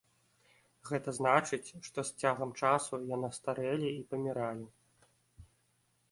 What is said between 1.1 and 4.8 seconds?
значыць, што з цягам часу яны старэлі і паміралі.